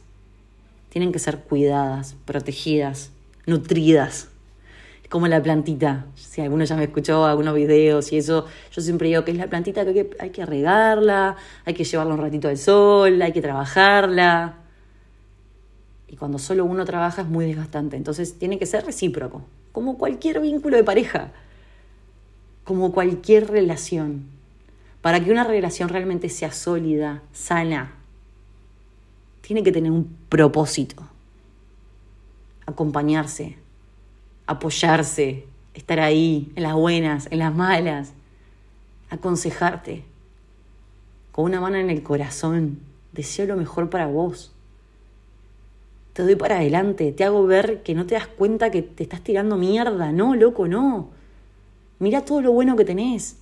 tienen 0.89 1.13
que 1.13 1.21
ser 1.21 1.39
cuidadas, 1.45 2.17
protegidas, 2.25 3.13
nutridas. 3.47 4.31
Como 5.09 5.27
la 5.27 5.43
plantita. 5.43 6.07
Si 6.15 6.41
alguno 6.43 6.65
ya 6.65 6.77
me 6.77 6.85
escuchó 6.85 7.25
algunos 7.25 7.55
videos 7.55 8.13
y 8.13 8.19
eso, 8.19 8.47
yo 8.71 8.83
siempre 8.83 9.09
digo 9.09 9.25
que 9.25 9.31
es 9.31 9.39
la 9.39 9.47
plantita 9.47 9.85
que 9.85 10.11
hay 10.19 10.31
que, 10.31 10.45
regarla, 10.45 11.37
hay 11.65 11.75
que 11.75 11.85
llevarla 11.85 12.15
un 12.15 12.21
ratito 12.21 12.49
al 12.49 12.59
sol, 12.59 13.21
hay 13.23 13.33
que 13.33 13.41
trabajarla. 13.41 14.57
Y 16.09 16.17
cuando 16.17 16.39
solo 16.39 16.65
uno 16.65 16.85
trabaja 16.85 17.23
es 17.23 17.29
muy 17.29 17.47
desgastante. 17.47 17.97
Entonces 17.97 18.39
tiene 18.39 18.59
que 18.59 18.67
ser 18.67 18.85
recíproco, 18.85 19.43
como 19.73 19.97
cualquier 19.97 20.41
vínculo 20.41 20.77
de 20.77 20.85
pareja, 20.85 21.33
como 22.65 22.93
cualquier 22.93 23.51
relación. 23.51 24.27
Para 25.01 25.25
que 25.25 25.31
una 25.31 25.45
relación 25.45 25.89
realmente 25.89 26.29
sea 26.29 26.53
sólida, 26.53 27.23
sana, 27.33 27.95
tiene 29.41 29.63
que 29.63 29.73
tener 29.73 29.91
un 29.91 30.15
propósito. 30.29 31.03
Acompañarse, 32.67 33.57
apoyarse, 34.49 35.47
estar 35.75 36.01
ahí, 36.01 36.51
en 36.57 36.65
las 36.65 36.75
buenas, 36.75 37.29
en 37.31 37.39
las 37.39 37.55
malas. 37.55 38.15
aconsejarte, 39.11 40.05
con 41.33 41.47
una 41.47 41.61
mano 41.61 41.77
en 41.77 41.89
el 41.89 42.03
corazón, 42.03 42.81
deseo 43.13 43.47
lo 43.47 43.57
mejor 43.57 43.89
para 43.89 44.07
vos. 44.07 44.53
Te 46.13 46.23
doy 46.25 46.35
para 46.35 46.57
adelante, 46.57 47.13
te 47.13 47.25
hago 47.25 47.47
ver 47.47 47.83
que 47.83 47.95
no 47.95 48.07
te 48.07 48.17
das 48.17 48.27
cuenta 48.27 48.71
que 48.71 48.83
te 48.83 49.05
estás 49.05 49.23
tirando 49.23 49.57
mierda. 49.57 50.13
No, 50.13 50.35
loco, 50.35 50.67
no. 50.67 51.11
Mira 52.01 52.25
todo 52.25 52.43
lo 52.43 52.53
bueno 52.53 52.75
que 52.77 52.85
tenés. 52.85 53.39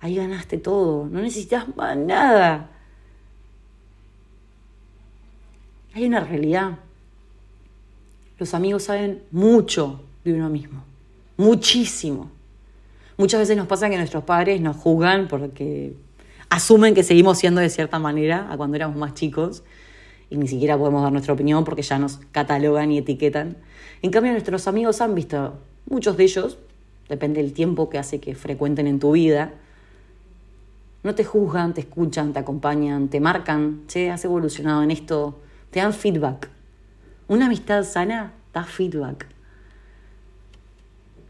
Ahí 0.00 0.16
ganaste 0.16 0.58
todo, 0.58 1.06
no 1.06 1.20
necesitas 1.20 1.74
más 1.76 1.96
nada. 1.96 2.70
Hay 5.94 6.04
una 6.06 6.20
realidad. 6.20 6.78
Los 8.38 8.54
amigos 8.54 8.84
saben 8.84 9.22
mucho 9.30 10.02
de 10.24 10.34
uno 10.34 10.50
mismo, 10.50 10.84
muchísimo. 11.36 12.30
Muchas 13.16 13.40
veces 13.40 13.56
nos 13.56 13.66
pasa 13.66 13.88
que 13.88 13.96
nuestros 13.96 14.24
padres 14.24 14.60
nos 14.60 14.76
juzgan 14.76 15.26
porque 15.26 15.94
asumen 16.50 16.94
que 16.94 17.02
seguimos 17.02 17.38
siendo 17.38 17.60
de 17.60 17.70
cierta 17.70 17.98
manera 17.98 18.46
a 18.50 18.56
cuando 18.56 18.76
éramos 18.76 18.96
más 18.96 19.14
chicos 19.14 19.62
y 20.28 20.36
ni 20.36 20.48
siquiera 20.48 20.76
podemos 20.76 21.02
dar 21.02 21.12
nuestra 21.12 21.32
opinión 21.32 21.64
porque 21.64 21.82
ya 21.82 21.98
nos 21.98 22.18
catalogan 22.32 22.92
y 22.92 22.98
etiquetan. 22.98 23.56
En 24.02 24.10
cambio, 24.10 24.32
nuestros 24.32 24.68
amigos 24.68 25.00
han 25.00 25.14
visto, 25.14 25.54
muchos 25.88 26.16
de 26.16 26.24
ellos, 26.24 26.58
depende 27.08 27.42
del 27.42 27.52
tiempo 27.52 27.88
que 27.88 27.98
hace 27.98 28.20
que 28.20 28.34
frecuenten 28.34 28.86
en 28.86 28.98
tu 28.98 29.12
vida, 29.12 29.54
no 31.02 31.14
te 31.14 31.24
juzgan, 31.24 31.72
te 31.72 31.82
escuchan, 31.82 32.32
te 32.32 32.40
acompañan, 32.40 33.08
te 33.08 33.20
marcan, 33.20 33.82
che, 33.86 34.10
has 34.10 34.24
evolucionado 34.24 34.82
en 34.82 34.90
esto, 34.90 35.38
te 35.70 35.80
dan 35.80 35.94
feedback. 35.94 36.50
Una 37.28 37.46
amistad 37.46 37.84
sana 37.84 38.32
da 38.52 38.64
feedback. 38.64 39.26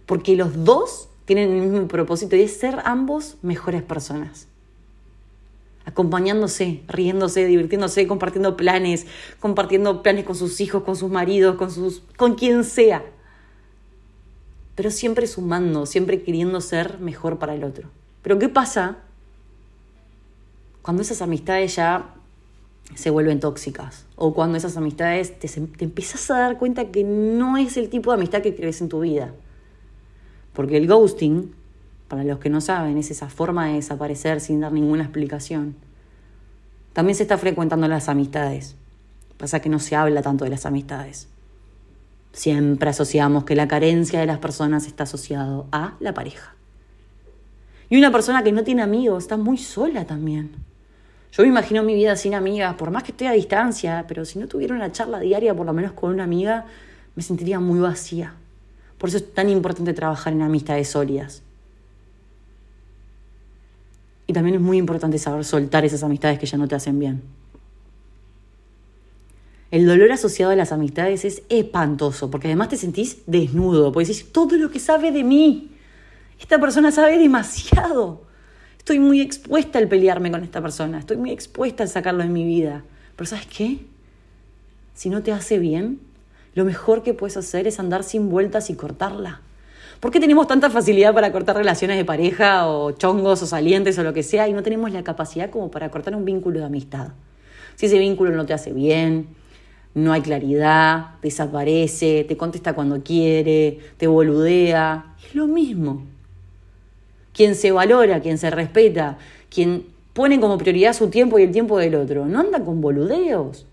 Porque 0.06 0.36
los 0.36 0.64
dos 0.64 1.08
tienen 1.24 1.52
el 1.52 1.62
mismo 1.62 1.88
propósito 1.88 2.36
y 2.36 2.42
es 2.42 2.56
ser 2.56 2.80
ambos 2.84 3.36
mejores 3.42 3.82
personas. 3.82 4.46
Acompañándose, 5.84 6.82
riéndose, 6.88 7.46
divirtiéndose, 7.46 8.06
compartiendo 8.06 8.56
planes, 8.56 9.06
compartiendo 9.40 10.02
planes 10.02 10.24
con 10.24 10.34
sus 10.34 10.60
hijos, 10.60 10.82
con 10.82 10.96
sus 10.96 11.10
maridos, 11.10 11.56
con 11.56 11.70
sus 11.70 12.02
con 12.16 12.34
quien 12.34 12.64
sea. 12.64 13.04
Pero 14.74 14.90
siempre 14.90 15.26
sumando, 15.26 15.86
siempre 15.86 16.22
queriendo 16.22 16.60
ser 16.60 16.98
mejor 16.98 17.38
para 17.38 17.54
el 17.54 17.64
otro. 17.64 17.88
Pero 18.22 18.38
¿qué 18.38 18.48
pasa 18.48 18.98
cuando 20.82 21.02
esas 21.02 21.22
amistades 21.22 21.76
ya 21.76 22.15
se 22.94 23.10
vuelven 23.10 23.40
tóxicas 23.40 24.06
o 24.16 24.32
cuando 24.32 24.56
esas 24.56 24.76
amistades 24.76 25.38
te, 25.38 25.48
te 25.48 25.84
empiezas 25.84 26.30
a 26.30 26.38
dar 26.38 26.58
cuenta 26.58 26.86
que 26.86 27.04
no 27.04 27.56
es 27.56 27.76
el 27.76 27.88
tipo 27.88 28.10
de 28.10 28.16
amistad 28.16 28.42
que 28.42 28.54
crees 28.54 28.80
en 28.80 28.88
tu 28.88 29.00
vida? 29.00 29.32
Porque 30.52 30.76
el 30.76 30.86
ghosting, 30.86 31.52
para 32.08 32.24
los 32.24 32.38
que 32.38 32.48
no 32.48 32.60
saben, 32.60 32.96
es 32.96 33.10
esa 33.10 33.28
forma 33.28 33.66
de 33.66 33.74
desaparecer 33.74 34.40
sin 34.40 34.60
dar 34.60 34.72
ninguna 34.72 35.02
explicación. 35.02 35.76
También 36.94 37.14
se 37.14 37.24
está 37.24 37.36
frecuentando 37.36 37.84
en 37.84 37.90
las 37.90 38.08
amistades. 38.08 38.74
Pasa 39.36 39.60
que 39.60 39.68
no 39.68 39.78
se 39.78 39.96
habla 39.96 40.22
tanto 40.22 40.44
de 40.44 40.50
las 40.50 40.64
amistades. 40.64 41.28
Siempre 42.32 42.88
asociamos 42.88 43.44
que 43.44 43.54
la 43.54 43.68
carencia 43.68 44.18
de 44.18 44.26
las 44.26 44.38
personas 44.38 44.86
está 44.86 45.04
asociado 45.04 45.66
a 45.72 45.94
la 46.00 46.14
pareja. 46.14 46.54
Y 47.90 47.98
una 47.98 48.10
persona 48.10 48.42
que 48.42 48.52
no 48.52 48.64
tiene 48.64 48.82
amigos 48.82 49.24
está 49.24 49.36
muy 49.36 49.58
sola 49.58 50.06
también. 50.06 50.52
Yo 51.36 51.42
me 51.42 51.50
imagino 51.50 51.82
mi 51.82 51.94
vida 51.94 52.16
sin 52.16 52.34
amigas, 52.34 52.76
por 52.76 52.90
más 52.90 53.02
que 53.02 53.10
esté 53.12 53.28
a 53.28 53.32
distancia, 53.32 54.06
pero 54.08 54.24
si 54.24 54.38
no 54.38 54.48
tuviera 54.48 54.74
una 54.74 54.90
charla 54.90 55.20
diaria, 55.20 55.54
por 55.54 55.66
lo 55.66 55.74
menos 55.74 55.92
con 55.92 56.10
una 56.14 56.24
amiga, 56.24 56.64
me 57.14 57.22
sentiría 57.22 57.60
muy 57.60 57.78
vacía. 57.78 58.32
Por 58.96 59.10
eso 59.10 59.18
es 59.18 59.34
tan 59.34 59.50
importante 59.50 59.92
trabajar 59.92 60.32
en 60.32 60.40
amistades 60.40 60.88
sólidas. 60.88 61.42
Y 64.26 64.32
también 64.32 64.54
es 64.54 64.62
muy 64.62 64.78
importante 64.78 65.18
saber 65.18 65.44
soltar 65.44 65.84
esas 65.84 66.02
amistades 66.02 66.38
que 66.38 66.46
ya 66.46 66.56
no 66.56 66.68
te 66.68 66.74
hacen 66.74 66.98
bien. 66.98 67.22
El 69.70 69.84
dolor 69.84 70.12
asociado 70.12 70.52
a 70.52 70.56
las 70.56 70.72
amistades 70.72 71.26
es 71.26 71.42
espantoso, 71.50 72.30
porque 72.30 72.48
además 72.48 72.70
te 72.70 72.78
sentís 72.78 73.18
desnudo, 73.26 73.92
porque 73.92 74.08
decís, 74.08 74.32
todo 74.32 74.56
lo 74.56 74.70
que 74.70 74.80
sabe 74.80 75.12
de 75.12 75.22
mí, 75.22 75.70
esta 76.40 76.58
persona 76.58 76.90
sabe 76.90 77.18
demasiado. 77.18 78.25
Estoy 78.86 79.00
muy 79.00 79.20
expuesta 79.20 79.80
al 79.80 79.88
pelearme 79.88 80.30
con 80.30 80.44
esta 80.44 80.62
persona, 80.62 81.00
estoy 81.00 81.16
muy 81.16 81.32
expuesta 81.32 81.82
al 81.82 81.88
sacarlo 81.88 82.22
de 82.22 82.28
mi 82.28 82.44
vida. 82.44 82.84
Pero 83.16 83.26
¿sabes 83.26 83.46
qué? 83.46 83.80
Si 84.94 85.10
no 85.10 85.24
te 85.24 85.32
hace 85.32 85.58
bien, 85.58 85.98
lo 86.54 86.64
mejor 86.64 87.02
que 87.02 87.12
puedes 87.12 87.36
hacer 87.36 87.66
es 87.66 87.80
andar 87.80 88.04
sin 88.04 88.28
vueltas 88.28 88.70
y 88.70 88.76
cortarla. 88.76 89.40
¿Por 89.98 90.12
qué 90.12 90.20
tenemos 90.20 90.46
tanta 90.46 90.70
facilidad 90.70 91.12
para 91.12 91.32
cortar 91.32 91.56
relaciones 91.56 91.96
de 91.96 92.04
pareja 92.04 92.68
o 92.68 92.92
chongos 92.92 93.42
o 93.42 93.46
salientes 93.46 93.98
o 93.98 94.04
lo 94.04 94.12
que 94.12 94.22
sea 94.22 94.46
y 94.46 94.52
no 94.52 94.62
tenemos 94.62 94.92
la 94.92 95.02
capacidad 95.02 95.50
como 95.50 95.68
para 95.68 95.90
cortar 95.90 96.14
un 96.14 96.24
vínculo 96.24 96.60
de 96.60 96.66
amistad? 96.66 97.08
Si 97.74 97.86
ese 97.86 97.98
vínculo 97.98 98.30
no 98.36 98.46
te 98.46 98.54
hace 98.54 98.72
bien, 98.72 99.26
no 99.94 100.12
hay 100.12 100.20
claridad, 100.20 101.16
desaparece, 101.22 102.22
te 102.22 102.36
contesta 102.36 102.74
cuando 102.74 103.02
quiere, 103.02 103.80
te 103.96 104.06
boludea, 104.06 105.16
es 105.26 105.34
lo 105.34 105.48
mismo. 105.48 106.04
Quien 107.36 107.54
se 107.54 107.70
valora, 107.70 108.20
quien 108.20 108.38
se 108.38 108.48
respeta, 108.48 109.18
quien 109.50 109.84
pone 110.14 110.40
como 110.40 110.56
prioridad 110.56 110.94
su 110.94 111.10
tiempo 111.10 111.38
y 111.38 111.42
el 111.42 111.52
tiempo 111.52 111.76
del 111.78 111.94
otro, 111.96 112.24
no 112.24 112.40
anda 112.40 112.64
con 112.64 112.80
boludeos. 112.80 113.66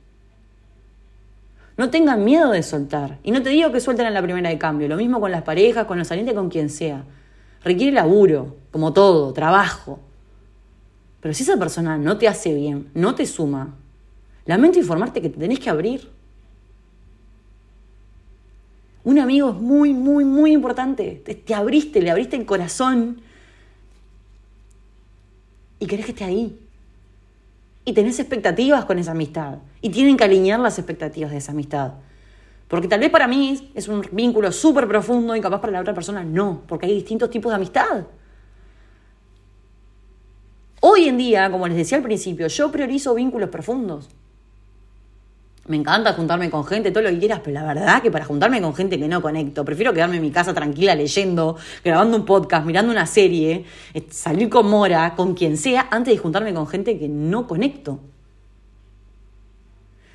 No 1.78 1.90
tengan 1.90 2.26
miedo 2.26 2.52
de 2.52 2.62
soltar. 2.62 3.20
Y 3.24 3.32
no 3.32 3.42
te 3.42 3.52
digo 3.52 3.72
que 3.72 3.80
suelten 3.80 4.06
en 4.06 4.14
la 4.14 4.22
primera 4.22 4.50
de 4.50 4.58
cambio. 4.58 4.90
Lo 4.90 4.98
mismo 4.98 5.22
con 5.22 5.32
las 5.32 5.44
parejas, 5.44 5.86
con 5.86 5.98
los 5.98 6.10
salientes, 6.10 6.36
con 6.36 6.50
quien 6.50 6.70
sea. 6.70 7.06
Requiere 7.64 7.94
laburo, 7.94 8.58
como 8.72 8.92
todo, 8.92 9.32
trabajo. 9.32 10.00
Pero 11.22 11.34
si 11.34 11.44
esa 11.44 11.56
persona 11.56 11.98
no 11.98 12.18
te 12.18 12.28
hace 12.28 12.54
bien, 12.54 12.90
no 12.94 13.16
te 13.16 13.26
suma, 13.26 13.76
lamento 14.46 14.78
informarte 14.78 15.22
que 15.22 15.30
te 15.30 15.40
tenés 15.40 15.60
que 15.60 15.70
abrir. 15.70 16.10
Un 19.06 19.20
amigo 19.20 19.52
es 19.52 19.56
muy, 19.56 19.94
muy, 19.94 20.26
muy 20.26 20.52
importante. 20.52 21.22
Te, 21.26 21.34
te 21.34 21.56
abriste, 21.56 22.02
le 22.02 22.12
abriste 22.12 22.36
el 22.36 22.46
corazón 22.46 23.22
y 25.84 25.86
querés 25.86 26.06
que 26.06 26.14
esté 26.14 26.24
ahí 26.24 26.58
y 27.84 27.92
tenés 27.92 28.18
expectativas 28.18 28.86
con 28.86 29.00
esa 29.00 29.12
amistad. 29.12 29.58
Y 29.82 29.90
tienen 29.90 30.16
que 30.16 30.24
alinear 30.24 30.58
las 30.62 30.80
expectativas 30.80 31.32
de 31.32 31.38
esa 31.38 31.52
amistad. 31.52 31.96
Porque 32.70 32.88
tal 32.88 33.02
vez 33.02 33.10
para 33.10 33.28
mí 33.28 33.70
es 33.76 33.90
un 33.90 34.02
vínculo 34.14 34.50
súper 34.54 34.88
profundo 34.88 35.36
y 35.36 35.42
capaz 35.42 35.60
para 35.60 35.74
la 35.74 35.82
otra 35.82 35.94
persona 35.94 36.24
no, 36.24 36.62
porque 36.68 36.86
hay 36.86 36.94
distintos 36.94 37.30
tipos 37.30 37.52
de 37.52 37.58
amistad. 37.58 38.06
Hoy 40.80 41.10
en 41.10 41.18
día, 41.18 41.52
como 41.52 41.68
les 41.68 41.76
decía 41.76 41.98
al 41.98 42.04
principio, 42.04 42.48
yo 42.48 42.72
priorizo 42.72 43.14
vínculos 43.14 43.50
profundos. 43.50 44.08
Me 45.66 45.78
encanta 45.78 46.12
juntarme 46.12 46.50
con 46.50 46.66
gente, 46.66 46.92
todo 46.92 47.04
lo 47.04 47.10
que 47.10 47.20
quieras, 47.20 47.40
pero 47.42 47.54
la 47.54 47.64
verdad 47.64 48.02
que 48.02 48.12
para 48.12 48.26
juntarme 48.26 48.62
con 48.62 48.76
gente 48.76 49.00
que 49.00 49.08
no 49.08 49.22
conecto, 49.22 49.64
prefiero 49.64 49.94
quedarme 49.94 50.18
en 50.18 50.22
mi 50.22 50.32
casa 50.32 50.54
tranquila 50.54 50.94
leyendo, 50.94 51.56
grabando 51.84 52.18
un 52.18 52.26
podcast, 52.26 52.66
mirando 52.66 52.92
una 52.92 53.06
serie, 53.06 53.64
eh, 53.94 54.06
salir 54.10 54.50
con 54.50 54.70
Mora, 54.70 55.16
con 55.16 55.34
quien 55.34 55.56
sea, 55.56 55.88
antes 55.90 56.14
de 56.14 56.18
juntarme 56.18 56.54
con 56.54 56.68
gente 56.68 57.00
que 57.00 57.08
no 57.08 57.48
conecto. 57.48 58.02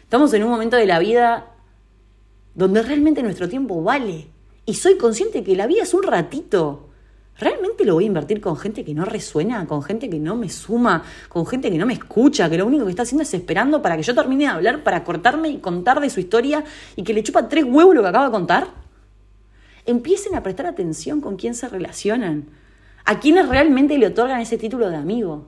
Estamos 0.02 0.32
en 0.34 0.44
un 0.44 0.50
momento 0.50 0.76
de 0.76 0.84
la 0.84 0.98
vida 0.98 1.46
donde 2.54 2.82
realmente 2.82 3.22
nuestro 3.22 3.48
tiempo 3.48 3.82
vale. 3.82 4.28
Y 4.66 4.74
soy 4.74 4.98
consciente 4.98 5.44
que 5.44 5.56
la 5.56 5.66
vida 5.66 5.84
es 5.84 5.94
un 5.94 6.02
ratito. 6.02 6.87
¿Realmente 7.38 7.84
lo 7.84 7.94
voy 7.94 8.04
a 8.04 8.06
invertir 8.08 8.40
con 8.40 8.56
gente 8.56 8.84
que 8.84 8.94
no 8.94 9.04
resuena, 9.04 9.64
con 9.66 9.82
gente 9.82 10.10
que 10.10 10.18
no 10.18 10.34
me 10.34 10.48
suma, 10.48 11.04
con 11.28 11.46
gente 11.46 11.70
que 11.70 11.78
no 11.78 11.86
me 11.86 11.92
escucha, 11.92 12.50
que 12.50 12.58
lo 12.58 12.66
único 12.66 12.84
que 12.84 12.90
está 12.90 13.02
haciendo 13.02 13.22
es 13.22 13.32
esperando 13.32 13.80
para 13.80 13.96
que 13.96 14.02
yo 14.02 14.12
termine 14.12 14.44
de 14.44 14.50
hablar, 14.50 14.82
para 14.82 15.04
cortarme 15.04 15.48
y 15.48 15.58
contar 15.58 16.00
de 16.00 16.10
su 16.10 16.18
historia 16.18 16.64
y 16.96 17.04
que 17.04 17.14
le 17.14 17.22
chupa 17.22 17.48
tres 17.48 17.64
huevos 17.64 17.94
lo 17.94 18.02
que 18.02 18.08
acabo 18.08 18.24
de 18.24 18.32
contar? 18.32 18.68
Empiecen 19.86 20.34
a 20.34 20.42
prestar 20.42 20.66
atención 20.66 21.20
con 21.20 21.36
quién 21.36 21.54
se 21.54 21.68
relacionan, 21.68 22.46
a 23.04 23.20
quiénes 23.20 23.48
realmente 23.48 23.96
le 23.98 24.08
otorgan 24.08 24.40
ese 24.40 24.58
título 24.58 24.90
de 24.90 24.96
amigo. 24.96 25.46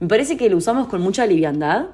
Me 0.00 0.08
parece 0.08 0.38
que 0.38 0.48
lo 0.48 0.56
usamos 0.56 0.88
con 0.88 1.02
mucha 1.02 1.26
liviandad 1.26 1.88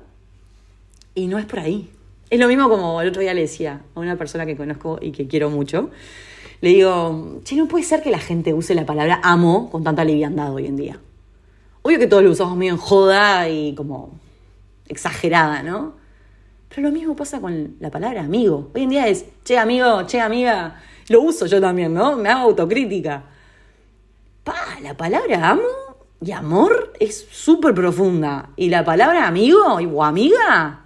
y 1.16 1.26
no 1.26 1.38
es 1.38 1.47
por 1.47 1.59
ahí. 1.59 1.90
Es 2.31 2.38
lo 2.38 2.47
mismo 2.47 2.69
como 2.69 3.00
el 3.00 3.09
otro 3.09 3.23
día 3.23 3.35
le 3.35 3.40
decía 3.40 3.81
a 3.95 4.00
una 4.00 4.16
persona 4.16 4.47
que 4.47 4.57
conozco 4.57 5.00
y 5.02 5.11
que 5.11 5.26
quiero 5.26 5.50
mucho 5.50 5.90
le 6.62 6.69
digo, 6.69 7.40
che, 7.42 7.57
no 7.57 7.66
puede 7.66 7.85
ser 7.85 8.02
que 8.02 8.11
la 8.11 8.21
gente 8.21 8.54
use 8.54 8.73
la 8.76 8.87
palabra 8.87 9.21
amo 9.25 9.69
con 9.69 9.83
tanta 9.83 10.04
liviandad 10.04 10.54
hoy 10.54 10.66
en 10.66 10.76
día. 10.76 11.00
Obvio 11.83 11.99
que 11.99 12.07
todos 12.07 12.23
lo 12.23 12.31
usamos 12.31 12.57
medio 12.57 12.75
en 12.75 12.78
joda 12.78 13.49
y 13.49 13.75
como 13.75 14.12
exagerada, 14.87 15.64
¿no? 15.64 15.95
Pero 16.69 16.83
lo 16.83 16.92
mismo 16.92 17.16
pasa 17.16 17.40
con 17.40 17.75
la 17.81 17.90
palabra 17.90 18.23
amigo. 18.23 18.71
Hoy 18.76 18.85
en 18.85 18.90
día 18.90 19.09
es, 19.09 19.25
che, 19.45 19.59
amigo, 19.59 20.07
che, 20.07 20.21
amiga. 20.21 20.81
Lo 21.09 21.23
uso 21.23 21.47
yo 21.47 21.61
también, 21.61 21.92
¿no? 21.92 22.16
Me 22.16 22.28
hago 22.28 22.42
autocrítica. 22.42 23.25
Pa, 24.45 24.78
la 24.83 24.97
palabra 24.97 25.50
amo 25.50 25.62
y 26.21 26.31
amor 26.31 26.92
es 27.00 27.26
súper 27.28 27.75
profunda. 27.75 28.50
Y 28.54 28.71
la 28.71 28.85
palabra 28.85 29.26
amigo 29.26 29.64
o 29.64 30.04
amiga, 30.04 30.85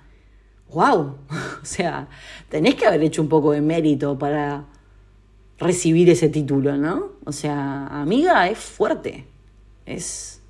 wow. 0.70 1.18
O 1.62 1.64
sea, 1.66 2.08
tenés 2.48 2.76
que 2.76 2.86
haber 2.86 3.02
hecho 3.02 3.20
un 3.20 3.28
poco 3.28 3.52
de 3.52 3.60
mérito 3.60 4.18
para 4.18 4.64
recibir 5.58 6.10
ese 6.10 6.28
título, 6.28 6.76
¿no? 6.76 7.12
O 7.24 7.32
sea, 7.32 7.86
amiga 7.86 8.48
es 8.48 8.58
fuerte. 8.58 9.26
Es. 9.84 10.40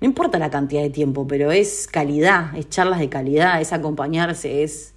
No 0.00 0.06
importa 0.06 0.38
la 0.38 0.50
cantidad 0.50 0.82
de 0.82 0.90
tiempo, 0.90 1.26
pero 1.26 1.50
es 1.50 1.88
calidad, 1.88 2.56
es 2.56 2.68
charlas 2.68 3.00
de 3.00 3.08
calidad, 3.08 3.60
es 3.60 3.72
acompañarse, 3.72 4.62
es 4.62 4.94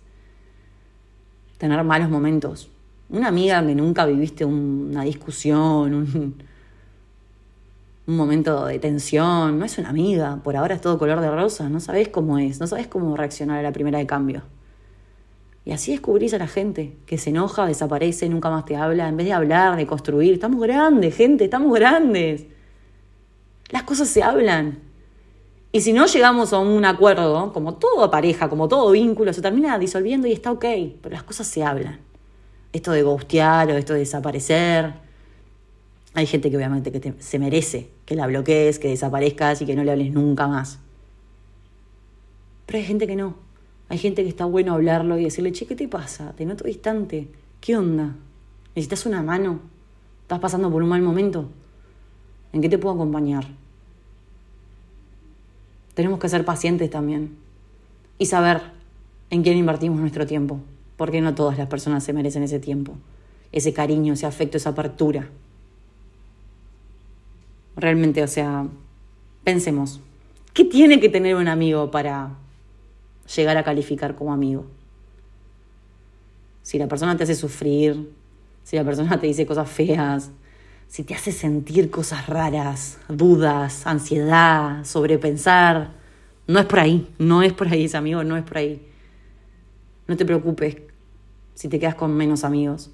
tener 1.58 1.84
malos 1.84 2.10
momentos. 2.10 2.70
Una 3.10 3.28
amiga 3.28 3.66
que 3.66 3.76
nunca 3.76 4.06
viviste 4.06 4.46
una 4.46 5.04
discusión, 5.04 5.94
un, 5.94 6.44
un 8.08 8.16
momento 8.16 8.66
de 8.66 8.80
tensión, 8.80 9.58
no 9.58 9.66
es 9.66 9.78
una 9.78 9.90
amiga, 9.90 10.40
por 10.44 10.56
ahora 10.56 10.76
es 10.76 10.82
todo 10.82 10.98
color 10.98 11.20
de 11.22 11.32
rosa, 11.32 11.70
no 11.70 11.80
sabes 11.80 12.10
cómo 12.10 12.38
es, 12.38 12.60
no 12.60 12.68
sabes 12.68 12.88
cómo 12.88 13.16
reaccionar 13.18 13.60
a 13.60 13.64
la 13.64 13.72
primera 13.72 14.00
de 14.00 14.06
cambio. 14.06 14.44
Y 15.64 15.72
así 15.72 15.92
descubrís 15.92 16.34
a 16.34 16.40
la 16.40 16.48
gente 16.48 16.98
que 17.06 17.18
se 17.18 17.30
enoja, 17.30 17.66
desaparece, 17.68 18.28
nunca 18.30 18.50
más 18.50 18.66
te 18.66 18.76
habla, 18.76 19.08
en 19.08 19.18
vez 19.18 19.28
de 19.28 19.34
hablar, 19.34 19.78
de 19.78 19.86
construir. 19.86 20.34
Estamos 20.34 20.60
grandes, 20.62 21.16
gente, 21.16 21.44
estamos 21.44 21.74
grandes. 21.74 22.46
Las 23.70 23.84
cosas 23.84 24.08
se 24.08 24.24
hablan. 24.24 24.80
Y 25.72 25.82
si 25.82 25.94
no 25.94 26.06
llegamos 26.06 26.52
a 26.52 26.60
un 26.60 26.84
acuerdo, 26.84 27.54
como 27.54 27.76
toda 27.76 28.12
pareja, 28.12 28.50
como 28.50 28.68
todo 28.68 28.92
vínculo, 28.92 29.32
se 29.32 29.42
termina 29.42 29.78
disolviendo 29.78 30.28
y 30.28 30.34
está 30.34 30.52
ok, 30.52 30.66
pero 31.02 31.14
las 31.14 31.24
cosas 31.24 31.48
se 31.48 31.64
hablan. 31.64 32.00
Esto 32.74 32.92
de 32.92 33.04
ghostear 33.04 33.70
o 33.70 33.78
esto 33.78 33.94
de 33.94 34.00
desaparecer. 34.00 34.94
Hay 36.14 36.26
gente 36.26 36.50
que 36.50 36.58
obviamente 36.58 36.92
que 36.92 37.14
se 37.20 37.40
merece 37.40 37.90
que 38.06 38.16
la 38.16 38.28
bloquees, 38.28 38.80
que 38.80 38.90
desaparezcas 38.90 39.62
y 39.62 39.66
que 39.66 39.76
no 39.76 39.84
le 39.84 39.92
hables 39.92 40.12
nunca 40.12 40.48
más. 40.48 40.80
Pero 42.66 42.80
hay 42.80 42.86
gente 42.86 43.08
que 43.08 43.16
no. 43.16 43.51
Hay 43.92 43.98
gente 43.98 44.24
que 44.24 44.30
está 44.30 44.46
bueno 44.46 44.74
hablarlo 44.74 45.20
y 45.20 45.26
decirle, 45.26 45.52
che, 45.52 45.68
¿qué 45.68 45.76
te 45.76 45.86
pasa? 45.86 46.32
Te 46.32 46.46
noto 46.46 46.64
distante. 46.64 47.28
¿Qué 47.60 47.76
onda? 47.76 48.16
¿Necesitas 48.74 49.06
una 49.06 49.22
mano? 49.22 49.60
¿Estás 50.22 50.40
pasando 50.40 50.72
por 50.72 50.82
un 50.82 50.88
mal 50.88 51.02
momento? 51.02 51.50
¿En 52.54 52.62
qué 52.62 52.70
te 52.70 52.78
puedo 52.78 52.96
acompañar? 52.96 53.46
Tenemos 55.94 56.22
que 56.22 56.30
ser 56.30 56.46
pacientes 56.46 56.90
también 56.90 57.36
y 58.18 58.28
saber 58.28 58.62
en 59.30 59.44
quién 59.44 59.58
invertimos 59.58 60.00
nuestro 60.00 60.26
tiempo, 60.26 60.62
porque 60.96 61.20
no 61.20 61.36
todas 61.36 61.58
las 61.58 61.68
personas 61.68 62.02
se 62.02 62.14
merecen 62.14 62.44
ese 62.44 62.60
tiempo, 62.60 62.94
ese 63.52 63.74
cariño, 63.74 64.14
ese 64.14 64.26
afecto, 64.26 64.56
esa 64.56 64.70
apertura. 64.70 65.28
Realmente, 67.76 68.24
o 68.24 68.28
sea, 68.30 68.68
pensemos, 69.44 70.00
¿qué 70.54 70.64
tiene 70.64 71.02
que 71.02 71.10
tener 71.10 71.36
un 71.36 71.50
amigo 71.50 71.92
para 71.92 72.38
llegar 73.36 73.58
a 73.58 73.64
calificar 73.64 74.16
como 74.16 74.34
amigo. 74.34 74.66
Si 76.62 76.78
la 76.78 76.88
persona 76.88 77.18
te 77.18 77.24
hace 77.24 77.36
sufrir, 77.36 78.12
si 78.64 78.76
la 78.76 78.84
persona 78.84 79.20
te 79.20 79.28
dice 79.28 79.46
cosas 79.46 79.70
feas, 79.70 80.32
si 80.88 81.04
te 81.04 81.14
hace 81.14 81.32
sentir 81.32 81.90
cosas 81.90 82.28
raras, 82.28 82.98
dudas, 83.08 83.88
ansiedad, 83.88 84.84
sobrepensar, 84.84 85.92
no 86.48 86.60
es 86.60 86.66
por 86.66 86.80
ahí, 86.80 87.08
no 87.18 87.42
es 87.42 87.54
por 87.54 87.68
ahí 87.68 87.86
ese 87.86 87.98
amigo, 87.98 88.24
no 88.24 88.36
es 88.38 88.44
por 88.44 88.58
ahí. 88.58 88.86
No 90.08 90.18
te 90.18 90.26
preocupes 90.26 90.78
si 91.54 91.70
te 91.70 91.80
quedas 91.80 91.96
con 91.96 92.14
menos 92.14 92.44
amigos. 92.44 92.92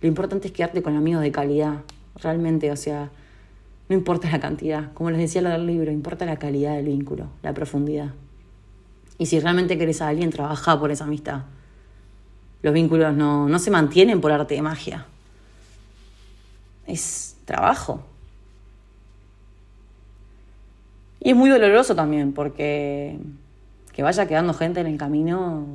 Lo 0.00 0.08
importante 0.08 0.48
es 0.48 0.52
quedarte 0.52 0.82
con 0.82 0.96
amigos 0.96 1.22
de 1.22 1.30
calidad, 1.30 1.82
realmente, 2.16 2.70
o 2.70 2.76
sea, 2.76 3.10
no 3.88 3.94
importa 3.94 4.30
la 4.30 4.40
cantidad, 4.40 4.92
como 4.92 5.10
les 5.10 5.20
decía 5.20 5.42
del 5.42 5.66
libro, 5.66 5.92
importa 5.92 6.26
la 6.26 6.38
calidad 6.38 6.74
del 6.74 6.86
vínculo, 6.86 7.28
la 7.42 7.54
profundidad. 7.54 8.12
Y 9.18 9.26
si 9.26 9.40
realmente 9.40 9.78
querés 9.78 10.02
a 10.02 10.08
alguien, 10.08 10.30
trabaja 10.30 10.78
por 10.78 10.90
esa 10.90 11.04
amistad. 11.04 11.42
Los 12.62 12.74
vínculos 12.74 13.14
no, 13.14 13.48
no 13.48 13.58
se 13.58 13.70
mantienen 13.70 14.20
por 14.20 14.32
arte 14.32 14.54
de 14.54 14.62
magia. 14.62 15.06
Es 16.86 17.36
trabajo. 17.44 18.04
Y 21.20 21.30
es 21.30 21.36
muy 21.36 21.50
doloroso 21.50 21.94
también, 21.94 22.32
porque 22.32 23.18
que 23.92 24.02
vaya 24.02 24.26
quedando 24.26 24.52
gente 24.52 24.80
en 24.80 24.86
el 24.86 24.98
camino, 24.98 25.66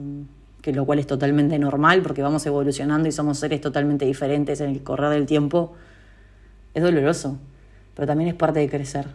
que 0.62 0.72
lo 0.72 0.86
cual 0.86 1.00
es 1.00 1.08
totalmente 1.08 1.58
normal, 1.58 2.04
porque 2.04 2.22
vamos 2.22 2.46
evolucionando 2.46 3.10
y 3.10 3.12
somos 3.12 3.40
seres 3.40 3.62
totalmente 3.62 4.06
diferentes 4.06 4.62
en 4.62 4.70
el 4.70 4.84
correr 4.84 5.10
del 5.10 5.26
tiempo, 5.26 5.74
es 6.76 6.84
doloroso, 6.84 7.40
pero 7.96 8.08
también 8.08 8.30
es 8.30 8.36
parte 8.36 8.60
de 8.60 8.70
crecer. 8.70 9.08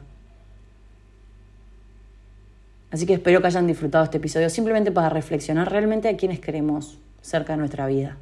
Así 2.96 3.04
que 3.04 3.12
espero 3.12 3.42
que 3.42 3.46
hayan 3.48 3.66
disfrutado 3.66 4.04
este 4.04 4.16
episodio 4.16 4.48
simplemente 4.48 4.90
para 4.90 5.10
reflexionar 5.10 5.70
realmente 5.70 6.08
a 6.08 6.16
quienes 6.16 6.40
queremos 6.40 6.96
cerca 7.20 7.52
de 7.52 7.58
nuestra 7.58 7.86
vida. 7.86 8.16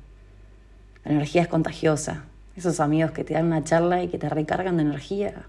La 1.04 1.12
energía 1.12 1.42
es 1.42 1.46
contagiosa. 1.46 2.24
Esos 2.56 2.80
amigos 2.80 3.12
que 3.12 3.22
te 3.22 3.34
dan 3.34 3.46
una 3.46 3.62
charla 3.62 4.02
y 4.02 4.08
que 4.08 4.18
te 4.18 4.28
recargan 4.28 4.76
de 4.76 4.82
energía. 4.82 5.44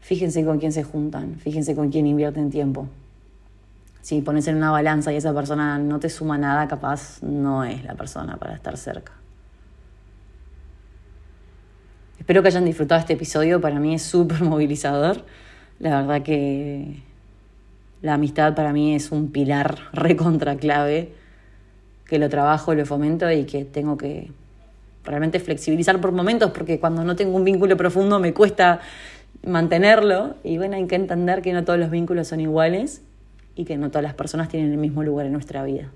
Fíjense 0.00 0.44
con 0.44 0.58
quién 0.58 0.70
se 0.70 0.82
juntan, 0.82 1.36
fíjense 1.36 1.74
con 1.74 1.90
quién 1.90 2.06
invierten 2.06 2.50
tiempo. 2.50 2.88
Si 4.02 4.20
pones 4.20 4.46
en 4.48 4.56
una 4.56 4.70
balanza 4.70 5.10
y 5.14 5.16
esa 5.16 5.32
persona 5.32 5.78
no 5.78 5.98
te 5.98 6.10
suma 6.10 6.36
nada, 6.36 6.68
capaz 6.68 7.22
no 7.22 7.64
es 7.64 7.82
la 7.84 7.94
persona 7.94 8.36
para 8.36 8.54
estar 8.54 8.76
cerca. 8.76 9.12
Espero 12.18 12.42
que 12.42 12.48
hayan 12.48 12.66
disfrutado 12.66 13.00
este 13.00 13.14
episodio, 13.14 13.62
para 13.62 13.80
mí 13.80 13.94
es 13.94 14.02
súper 14.02 14.42
movilizador. 14.42 15.24
La 15.78 16.02
verdad 16.02 16.22
que 16.22 17.15
la 18.06 18.14
amistad 18.14 18.54
para 18.54 18.72
mí 18.72 18.94
es 18.94 19.10
un 19.10 19.32
pilar 19.32 19.78
recontra 19.92 20.56
clave, 20.56 21.12
que 22.06 22.18
lo 22.18 22.28
trabajo, 22.28 22.72
lo 22.72 22.86
fomento 22.86 23.30
y 23.30 23.44
que 23.44 23.64
tengo 23.64 23.98
que 23.98 24.30
realmente 25.04 25.40
flexibilizar 25.40 26.00
por 26.00 26.12
momentos, 26.12 26.52
porque 26.52 26.78
cuando 26.78 27.04
no 27.04 27.16
tengo 27.16 27.36
un 27.36 27.44
vínculo 27.44 27.76
profundo 27.76 28.20
me 28.20 28.32
cuesta 28.32 28.80
mantenerlo. 29.44 30.36
Y 30.44 30.56
bueno, 30.56 30.76
hay 30.76 30.86
que 30.86 30.94
entender 30.94 31.42
que 31.42 31.52
no 31.52 31.64
todos 31.64 31.80
los 31.80 31.90
vínculos 31.90 32.28
son 32.28 32.40
iguales 32.40 33.02
y 33.56 33.64
que 33.64 33.76
no 33.76 33.88
todas 33.88 34.04
las 34.04 34.14
personas 34.14 34.48
tienen 34.48 34.70
el 34.70 34.78
mismo 34.78 35.02
lugar 35.02 35.26
en 35.26 35.32
nuestra 35.32 35.64
vida. 35.64 35.90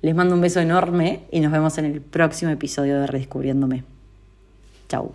Les 0.00 0.14
mando 0.14 0.36
un 0.36 0.40
beso 0.40 0.60
enorme 0.60 1.22
y 1.32 1.40
nos 1.40 1.50
vemos 1.50 1.76
en 1.78 1.86
el 1.86 2.00
próximo 2.00 2.52
episodio 2.52 3.00
de 3.00 3.08
Redescubriéndome. 3.08 3.82
Chau. 4.88 5.12